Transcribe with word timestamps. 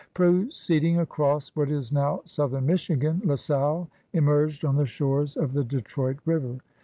Proceeding 0.15 0.97
across 0.97 1.49
what 1.49 1.69
is 1.69 1.91
now 1.91 2.21
southern 2.25 2.65
Michigan, 2.65 3.21
La 3.23 3.35
Salle 3.35 3.87
emerged 4.13 4.65
on 4.65 4.75
the 4.75 4.87
shores 4.87 5.37
of 5.37 5.53
the 5.53 5.63
Detroit 5.63 6.17
River. 6.25 6.57